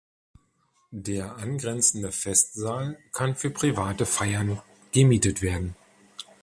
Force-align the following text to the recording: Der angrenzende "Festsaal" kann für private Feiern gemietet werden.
Der 0.89 1.37
angrenzende 1.37 2.11
"Festsaal" 2.11 2.97
kann 3.11 3.35
für 3.35 3.51
private 3.51 4.07
Feiern 4.07 4.59
gemietet 4.91 5.43
werden. 5.43 5.75